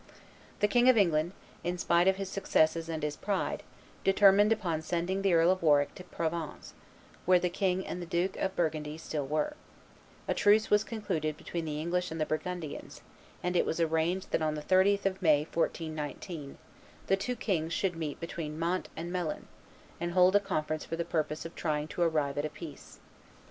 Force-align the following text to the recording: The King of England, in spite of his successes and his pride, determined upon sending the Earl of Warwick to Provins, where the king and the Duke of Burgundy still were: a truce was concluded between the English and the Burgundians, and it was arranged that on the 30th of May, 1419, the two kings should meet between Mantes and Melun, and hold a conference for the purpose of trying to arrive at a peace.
The 0.61 0.67
King 0.67 0.89
of 0.89 0.97
England, 0.97 1.31
in 1.63 1.77
spite 1.77 2.07
of 2.07 2.15
his 2.15 2.27
successes 2.27 2.89
and 2.89 3.03
his 3.03 3.15
pride, 3.15 3.61
determined 4.03 4.51
upon 4.51 4.81
sending 4.81 5.21
the 5.21 5.35
Earl 5.35 5.51
of 5.51 5.61
Warwick 5.61 5.93
to 5.93 6.03
Provins, 6.03 6.73
where 7.27 7.37
the 7.39 7.51
king 7.51 7.85
and 7.85 8.01
the 8.01 8.07
Duke 8.07 8.35
of 8.37 8.55
Burgundy 8.55 8.97
still 8.97 9.27
were: 9.27 9.53
a 10.27 10.33
truce 10.33 10.71
was 10.71 10.83
concluded 10.83 11.37
between 11.37 11.65
the 11.65 11.79
English 11.79 12.09
and 12.09 12.19
the 12.19 12.25
Burgundians, 12.25 13.01
and 13.43 13.55
it 13.55 13.63
was 13.63 13.79
arranged 13.79 14.31
that 14.31 14.41
on 14.41 14.55
the 14.55 14.63
30th 14.63 15.05
of 15.05 15.21
May, 15.21 15.41
1419, 15.53 16.57
the 17.05 17.15
two 17.15 17.35
kings 17.35 17.71
should 17.71 17.95
meet 17.95 18.19
between 18.19 18.57
Mantes 18.57 18.89
and 18.95 19.11
Melun, 19.13 19.45
and 19.99 20.13
hold 20.13 20.35
a 20.35 20.39
conference 20.39 20.83
for 20.83 20.95
the 20.95 21.05
purpose 21.05 21.45
of 21.45 21.53
trying 21.53 21.87
to 21.89 22.01
arrive 22.01 22.39
at 22.39 22.45
a 22.45 22.49
peace. 22.49 22.97